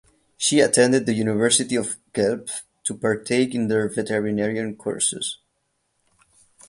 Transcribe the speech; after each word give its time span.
She 0.35 0.61
attended 0.61 1.05
the 1.05 1.13
University 1.13 1.75
of 1.75 1.97
Guelph 2.13 2.63
to 2.85 2.95
partake 2.97 3.53
in 3.53 3.67
their 3.67 3.87
veterinarian 3.87 4.75
courses. 4.75 5.37